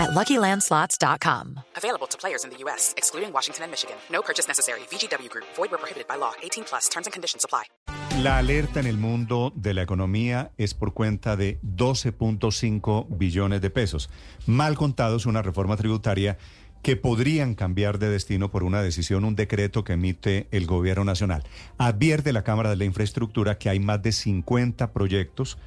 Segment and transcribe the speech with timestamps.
[0.00, 1.60] at LuckyLandSlots.com.
[1.76, 3.96] Available to players in the U.S., excluding Washington and Michigan.
[4.10, 4.80] No purchase necessary.
[4.90, 5.46] VGW Group.
[5.56, 6.32] Void where prohibited by law.
[6.42, 6.88] 18 plus.
[6.88, 7.64] Terms and conditions apply.
[8.22, 13.70] La alerta en el mundo de la economía es por cuenta de 12.5 billones de
[13.70, 14.10] pesos.
[14.46, 16.36] Mal contados, una reforma tributaria
[16.82, 21.44] que podrían cambiar de destino por una decisión, un decreto que emite el gobierno nacional.
[21.78, 25.58] Advierte la Cámara de la Infraestructura que hay más de 50 proyectos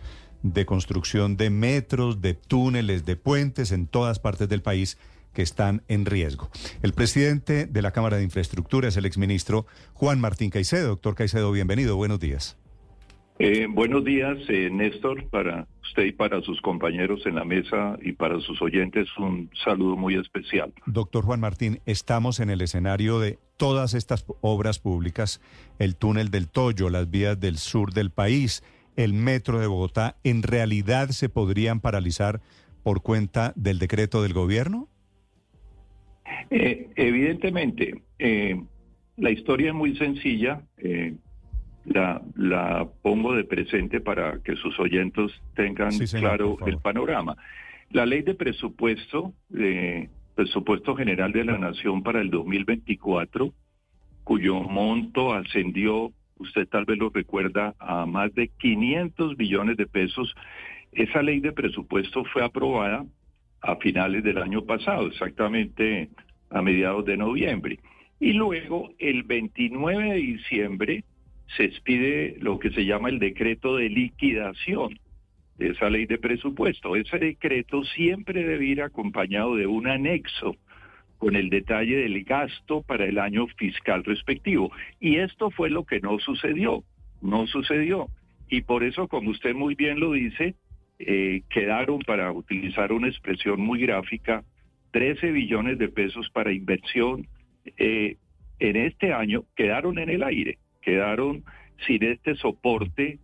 [0.43, 4.99] de construcción de metros, de túneles, de puentes en todas partes del país
[5.33, 6.49] que están en riesgo.
[6.83, 10.89] El presidente de la Cámara de Infraestructura es el exministro Juan Martín Caicedo.
[10.89, 12.57] Doctor Caicedo, bienvenido, buenos días.
[13.39, 18.11] Eh, buenos días, eh, Néstor, para usted y para sus compañeros en la mesa y
[18.11, 20.71] para sus oyentes un saludo muy especial.
[20.85, 25.41] Doctor Juan Martín, estamos en el escenario de todas estas obras públicas,
[25.79, 28.63] el túnel del Toyo, las vías del sur del país,
[28.95, 32.41] el metro de Bogotá, ¿en realidad se podrían paralizar
[32.83, 34.87] por cuenta del decreto del gobierno?
[36.49, 38.61] Eh, evidentemente, eh,
[39.17, 40.61] la historia es muy sencilla.
[40.77, 41.15] Eh,
[41.85, 47.35] la, la, pongo de presente para que sus oyentes tengan claro el panorama.
[47.89, 49.33] La ley de presupuesto,
[50.33, 53.53] presupuesto general de la Nación para el 2024,
[54.23, 60.33] cuyo monto ascendió, usted tal vez lo recuerda, a más de 500 billones de pesos.
[60.91, 63.05] Esa ley de presupuesto fue aprobada
[63.61, 66.09] a finales del año pasado, exactamente
[66.49, 67.79] a mediados de noviembre.
[68.19, 71.03] Y luego, el 29 de diciembre,
[71.57, 74.99] se expide lo que se llama el decreto de liquidación
[75.57, 76.95] de esa ley de presupuesto.
[76.95, 80.55] Ese decreto siempre debe ir acompañado de un anexo
[81.23, 84.73] con el detalle del gasto para el año fiscal respectivo.
[84.99, 86.83] Y esto fue lo que no sucedió,
[87.21, 88.09] no sucedió.
[88.49, 90.55] Y por eso, como usted muy bien lo dice,
[90.99, 94.43] eh, quedaron, para utilizar una expresión muy gráfica,
[94.91, 97.25] 13 billones de pesos para inversión
[97.77, 98.17] eh,
[98.59, 101.45] en este año quedaron en el aire, quedaron
[101.87, 103.19] sin este soporte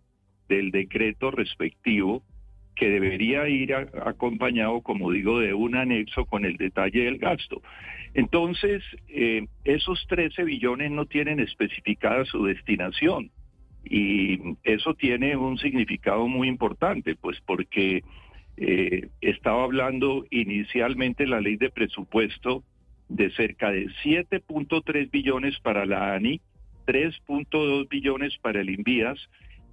[0.47, 2.23] del decreto respectivo
[2.79, 7.61] que debería ir acompañado, como digo, de un anexo con el detalle del gasto.
[8.13, 13.31] Entonces, eh, esos 13 billones no tienen especificada su destinación
[13.83, 18.01] y eso tiene un significado muy importante, pues porque
[18.55, 22.63] eh, estaba hablando inicialmente la ley de presupuesto
[23.09, 26.39] de cerca de 7.3 billones para la ANI,
[26.87, 29.19] 3.2 billones para el INVIAS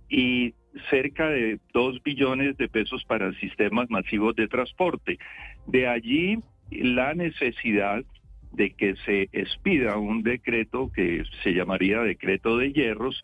[0.09, 0.55] y
[0.91, 5.19] cerca de 2 billones de pesos para sistemas masivos de transporte.
[5.67, 6.39] De allí
[6.71, 8.05] la necesidad
[8.53, 13.23] de que se expida un decreto que se llamaría decreto de hierros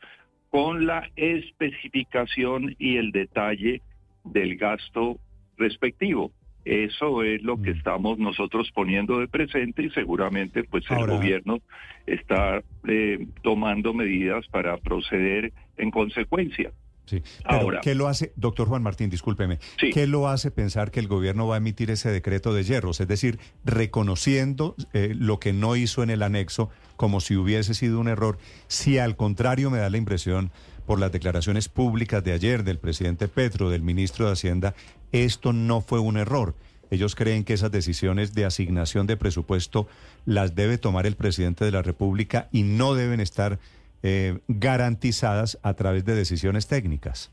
[0.51, 3.81] con la especificación y el detalle
[4.25, 5.19] del gasto
[5.57, 6.31] respectivo.
[6.65, 7.77] Eso es lo que mm.
[7.77, 11.59] estamos nosotros poniendo de presente y seguramente pues el gobierno
[12.07, 16.71] está eh, tomando medidas para proceder en consecuencia.
[17.13, 17.23] Sí.
[17.45, 21.47] Ahora, ¿qué lo hace, doctor Juan Martín, discúlpeme, qué lo hace pensar que el gobierno
[21.47, 23.01] va a emitir ese decreto de hierros?
[23.01, 28.01] Es decir, reconociendo eh, lo que no hizo en el anexo como si hubiese sido
[28.01, 30.53] un error, si al contrario me da la impresión
[30.87, 34.75] por las declaraciones públicas de ayer del presidente Petro, del ministro de Hacienda,
[35.13, 36.55] esto no fue un error.
[36.91, 39.87] Ellos creen que esas decisiones de asignación de presupuesto
[40.25, 43.59] las debe tomar el presidente de la República y no deben estar
[44.03, 47.33] eh, garantizadas a través de decisiones técnicas.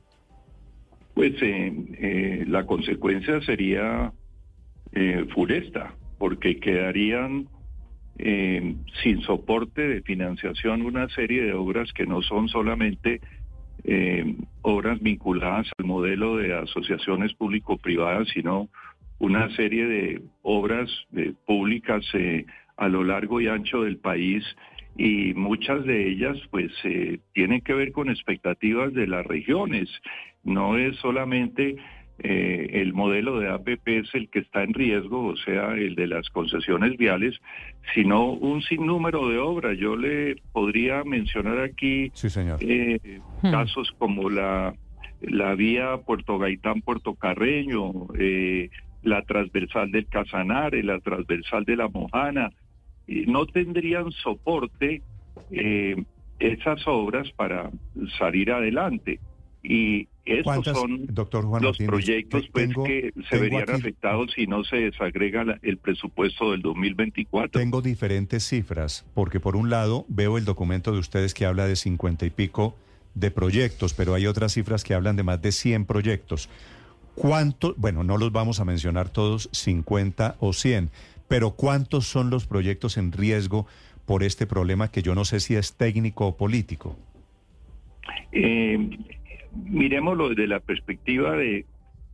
[1.14, 4.14] Pues eh, eh, la consecuencia sería
[5.36, 7.48] furesta, porque quedarían
[8.18, 13.22] sin soporte de financiación una serie de obras que no son solamente
[13.84, 18.70] eh, obras vinculadas al modelo de asociaciones público-privadas, sino
[19.20, 22.46] una serie de obras eh, públicas eh,
[22.78, 24.44] a lo largo y ancho del país
[25.00, 26.74] y muchas de ellas pues
[27.34, 29.90] tienen que ver con expectativas de las regiones.
[30.44, 31.78] No es solamente
[32.22, 36.08] eh, el modelo de APP es el que está en riesgo, o sea, el de
[36.08, 37.40] las concesiones viales,
[37.94, 39.78] sino un sinnúmero de obras.
[39.78, 42.12] Yo le podría mencionar aquí
[42.60, 43.52] eh, hmm.
[43.52, 44.74] casos como la,
[45.22, 48.70] la vía Puerto Gaitán-Puerto Carreño, eh,
[49.02, 52.50] la transversal del Casanare, la transversal de la Mojana,
[53.28, 55.02] no tendrían soporte
[56.40, 57.70] esas obras para
[58.18, 59.20] salir adelante.
[59.62, 64.32] Y estos son doctor Juan los Martínez, proyectos pues, tengo- que se verían aquí- afectados
[64.34, 67.60] si no se desagrega la- el presupuesto del 2024.
[67.60, 71.76] Tengo diferentes cifras, porque por un lado veo el documento de ustedes que habla de
[71.76, 72.76] 50 y pico
[73.16, 76.48] de proyectos, pero hay otras cifras que hablan de más de 100 proyectos.
[77.16, 80.90] ¿Cuántos, bueno, no los vamos a mencionar todos, 50 o 100,
[81.30, 83.68] pero cuántos son los proyectos en riesgo
[84.06, 86.98] por este problema que yo no sé si es técnico o político?
[88.32, 88.90] Eh,
[89.54, 91.66] miremoslo desde la perspectiva de,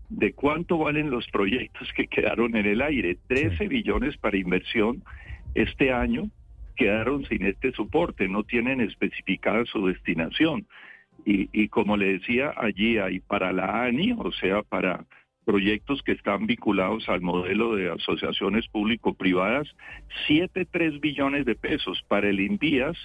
[0.09, 3.17] de cuánto valen los proyectos que quedaron en el aire.
[3.27, 3.67] 13 Sí.
[3.67, 5.03] billones para inversión
[5.55, 6.29] este año
[6.75, 10.67] quedaron sin este soporte, no tienen especificada su destinación.
[11.25, 15.05] Y, y como le decía, allí hay para la ANI, o sea, para
[15.45, 19.67] proyectos que están vinculados al modelo de asociaciones público-privadas,
[20.27, 22.03] 7,3 billones de pesos.
[22.07, 22.97] Para el INVIAS,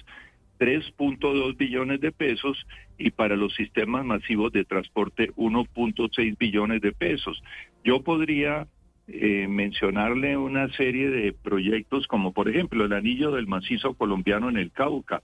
[0.59, 2.67] 3.2 billones de pesos
[2.97, 7.41] y para los sistemas masivos de transporte 1.6 billones de pesos.
[7.83, 8.67] Yo podría
[9.07, 14.57] eh, mencionarle una serie de proyectos como por ejemplo el anillo del macizo colombiano en
[14.57, 15.23] el Cauca,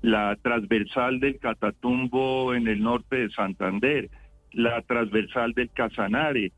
[0.00, 4.08] la transversal del Catatumbo en el norte de Santander,
[4.52, 6.52] la transversal del Casanare,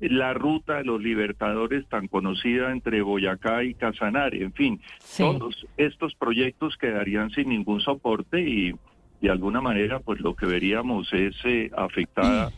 [0.00, 5.22] la ruta de los libertadores tan conocida entre Boyacá y Casanare, en fin, Sí.
[5.22, 8.74] todos estos proyectos quedarían sin ningún soporte y
[9.20, 12.50] de alguna manera pues lo que veríamos es eh, afectada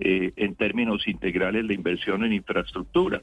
[0.00, 3.22] eh, en términos integrales la inversión en infraestructura.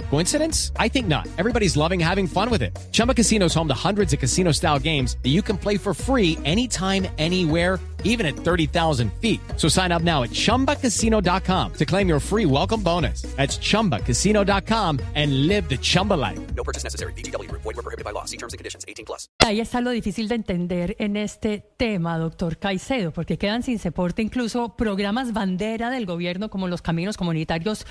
[0.11, 0.73] Coincidence?
[0.75, 1.25] I think not.
[1.37, 2.77] Everybody's loving having fun with it.
[2.91, 5.93] Chumba Casino is home to hundreds of casino style games that you can play for
[5.93, 9.39] free anytime, anywhere even at 30,000 feet.
[9.57, 13.23] So sign up now at ChumbaCasino.com to claim your free welcome bonus.
[13.35, 16.39] That's ChumbaCasino.com and live the Chumba life.
[16.55, 17.13] No purchase necessary.
[17.13, 17.63] VGW Group.
[17.63, 18.25] Void were prohibited by law.
[18.25, 18.85] See terms and conditions.
[18.87, 19.27] 18 plus.
[19.39, 24.21] Ahí está lo difícil de entender en este tema, doctor Caicedo, porque quedan sin soporte
[24.21, 27.85] incluso programas bandera del gobierno como los caminos comunitarios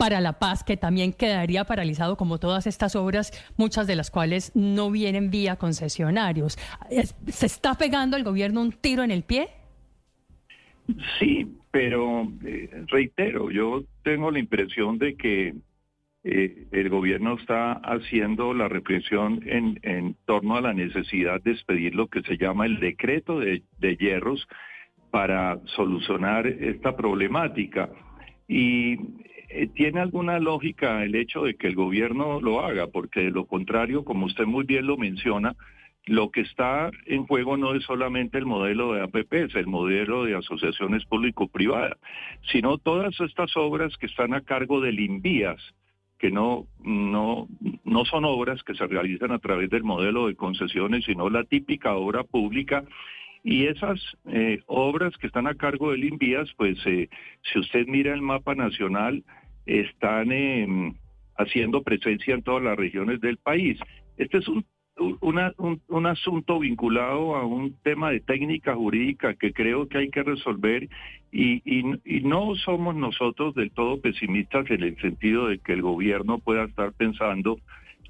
[0.00, 4.50] para la paz, que también quedaría paralizado como todas estas obras, muchas de las cuales
[4.54, 6.56] no vienen vía concesionarios.
[6.90, 9.48] Es- ¿Se está pegando el gobierno un tiro en el pie?
[11.18, 15.54] Sí, pero eh, reitero, yo tengo la impresión de que
[16.24, 21.94] eh, el gobierno está haciendo la reflexión en, en torno a la necesidad de expedir
[21.94, 24.48] lo que se llama el decreto de, de hierros
[25.10, 27.90] para solucionar esta problemática.
[28.48, 28.96] Y
[29.50, 33.46] eh, tiene alguna lógica el hecho de que el gobierno lo haga, porque de lo
[33.46, 35.56] contrario, como usted muy bien lo menciona,
[36.06, 40.36] lo que está en juego no es solamente el modelo de APPs, el modelo de
[40.36, 41.98] asociaciones público-privadas,
[42.52, 45.60] sino todas estas obras que están a cargo del INVIAS,
[46.18, 47.48] que no, no,
[47.84, 51.94] no son obras que se realizan a través del modelo de concesiones, sino la típica
[51.94, 52.84] obra pública.
[53.42, 57.08] Y esas eh, obras que están a cargo del INVIAS, pues eh,
[57.50, 59.24] si usted mira el mapa nacional,
[59.66, 60.92] están eh,
[61.36, 63.78] haciendo presencia en todas las regiones del país.
[64.16, 64.64] Este es un
[65.00, 70.22] un, un, asunto vinculado a un tema de técnica jurídica que creo que hay que
[70.22, 70.88] resolver
[71.32, 71.82] y,
[72.22, 76.92] no somos nosotros del todo pesimistas en el sentido de que el gobierno pueda estar
[76.92, 77.58] pensando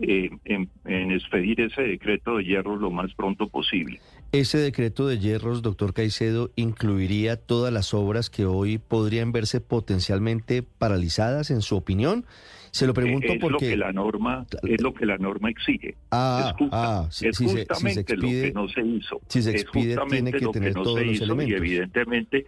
[0.00, 0.68] eh, en,
[1.12, 4.00] expedir ese decreto de hierro lo más pronto posible.
[4.32, 10.62] ¿Ese decreto de hierros, doctor Caicedo, incluiría todas las obras que hoy podrían verse potencialmente
[10.62, 12.24] paralizadas, en su opinión?
[12.70, 15.96] Se lo pregunto es porque lo que la norma es lo que la norma exige.
[16.12, 18.68] Ah, es, justa, ah, si, es si justamente se, si se expide, lo que no
[18.68, 19.20] se hizo.
[19.26, 21.52] Si se expide, tiene que lo tener que no todos los hizo elementos.
[21.52, 22.46] y evidentemente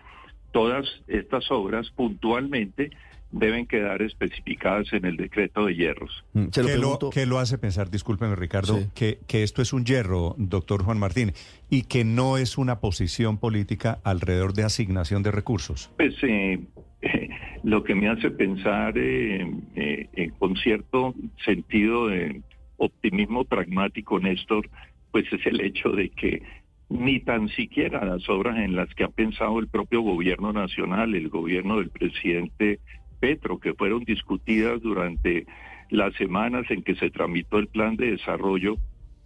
[0.52, 2.90] todas estas obras puntualmente
[3.32, 6.24] deben quedar especificadas en el decreto de hierros.
[6.34, 8.88] Mm, ¿Qué, pregunto, lo, qué lo hace pensar, discúlpeme Ricardo, Sí.
[8.94, 11.32] que, que esto es un hierro, doctor Juan Martín,
[11.70, 15.90] y que no es una posición política alrededor de asignación de recursos?
[15.96, 16.60] Pues eh,
[17.64, 22.42] lo que me hace pensar eh, eh, con cierto sentido de
[22.76, 24.68] optimismo pragmático, Néstor,
[25.10, 26.42] pues es el hecho de que
[26.88, 31.30] ni tan siquiera las obras en las que ha pensado el propio gobierno nacional, el
[31.30, 32.80] gobierno del presidente
[33.22, 35.46] Petro, que fueron discutidas durante
[35.90, 38.78] las semanas en que se tramitó el plan de desarrollo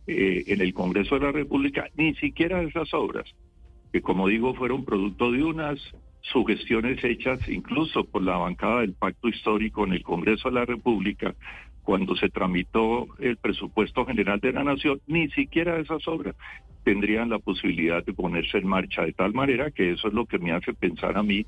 [0.06, 3.24] eh, en el Congreso de la República, ni siquiera esas obras,
[3.94, 5.80] que como digo fueron producto de unas
[6.20, 11.34] sugestiones hechas incluso por la bancada del Pacto Histórico en el Congreso de la República,
[11.82, 16.34] cuando se tramitó el presupuesto general de la Nación, ni siquiera esas obras
[16.84, 20.38] tendrían la posibilidad de ponerse en marcha, de tal manera que eso es lo que
[20.38, 21.46] me hace pensar a mí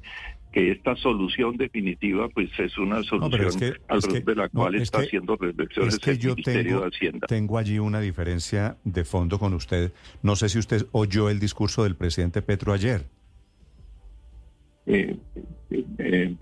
[0.53, 3.45] que esta solución definitiva pues es una solución
[3.89, 7.27] alrededor de la cual está haciendo reflexiones el Ministerio de Hacienda.
[7.27, 9.93] Tengo allí una diferencia de fondo con usted.
[10.23, 13.05] No sé si usted oyó el discurso del presidente Petro ayer.
[14.87, 15.17] Eh,
[15.71, 16.37] eh,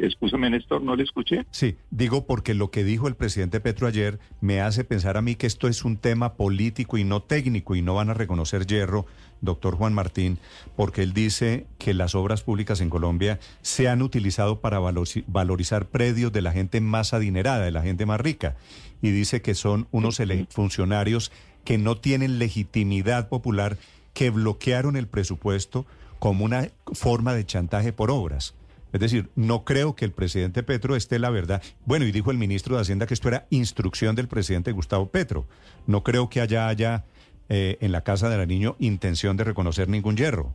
[0.50, 1.47] Néstor, ¿no le escuché?
[1.50, 5.35] Sí, digo porque lo que dijo el presidente Petro ayer me hace pensar a mí
[5.35, 9.06] que esto es un tema político y no técnico y no van a reconocer hierro,
[9.40, 10.38] doctor Juan Martín,
[10.76, 16.33] porque él dice que las obras públicas en Colombia se han utilizado para valorizar predios
[16.33, 18.56] de la gente más adinerada, de la gente más rica,
[19.02, 21.33] y dice que son unos funcionarios
[21.64, 23.76] que no tienen legitimidad popular,
[24.14, 25.85] que bloquearon el presupuesto
[26.18, 28.54] como una forma de chantaje por obras.
[28.93, 31.62] Es decir, no creo que el presidente Petro esté la verdad.
[31.85, 35.47] Bueno, y dijo el ministro de Hacienda que esto era instrucción del presidente Gustavo Petro.
[35.87, 37.05] No creo que haya, haya
[37.49, 40.55] eh, en la Casa de la Niño intención de reconocer ningún hierro.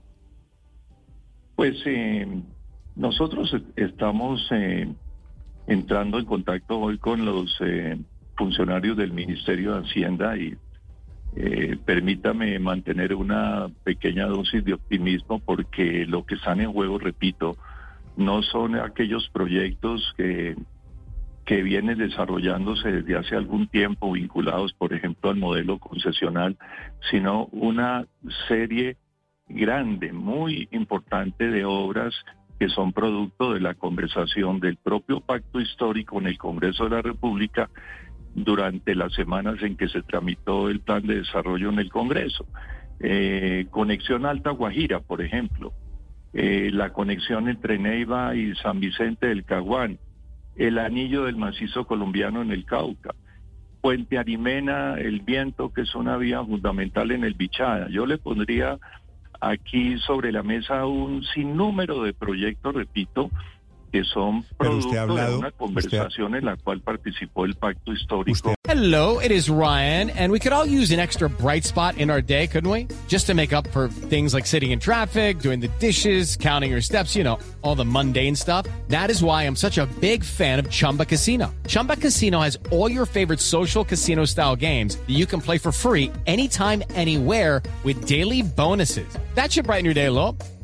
[1.56, 2.28] Pues eh,
[2.96, 4.88] nosotros estamos eh,
[5.68, 7.58] entrando en contacto hoy con los
[8.36, 10.58] funcionarios del Ministerio de Hacienda y
[11.36, 17.58] eh, permítame mantener una pequeña dosis de optimismo porque lo que están en juego, repito,
[18.18, 20.56] no son aquellos proyectos que,
[21.46, 26.58] que vienen desarrollándose desde hace algún tiempo vinculados, por ejemplo, al modelo concesional,
[27.10, 28.06] sino una
[28.48, 28.98] serie
[29.48, 32.14] grande, muy importante de obras
[32.60, 37.02] que son producto de la conversación del propio pacto histórico en el Congreso de la
[37.02, 37.70] República
[38.36, 42.46] durante las semanas en que se tramitó el plan de desarrollo en el Congreso.
[43.00, 45.74] Eh, conexión Alta Guajira, por ejemplo,
[46.34, 50.00] eh, la conexión entre Neiva y San Vicente del Caguán,
[50.56, 53.14] el anillo del macizo colombiano en el Cauca,
[53.82, 57.90] Puente Arimena, el viento, que es una vía fundamental en el Bichada.
[57.90, 58.78] Yo le pondría
[59.40, 63.32] aquí sobre la mesa un sinnúmero de proyectos, repito,
[63.92, 68.56] que son producto de una conversación en la cual participó el pacto histórico.
[68.64, 72.22] Hello, it is Ryan, and we could all use an extra bright spot in our
[72.22, 72.88] day, couldn't we?
[73.08, 76.82] Just to make up for things like sitting in traffic, doing the dishes, counting your
[76.82, 78.66] steps, you know, all the mundane stuff.
[78.88, 81.54] That is why I'm such a big fan of Chumba Casino.
[81.68, 85.72] Chumba Casino has all your favorite social casino style games that you can play for
[85.72, 89.18] free anytime, anywhere with daily bonuses.
[89.36, 90.38] That should brighten your day a little.